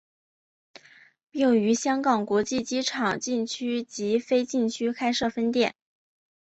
[1.29, 5.75] 并于香港国际机场禁区及非禁区开设分店。